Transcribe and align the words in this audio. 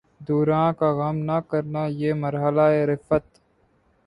دوراں 0.27 0.69
کا 0.79 0.89
غم 0.97 1.17
نہ 1.27 1.37
کرنا، 1.49 1.83
یہ 2.01 2.11
مرحلہ 2.23 2.65
ء 2.75 2.87
رفعت 2.91 3.25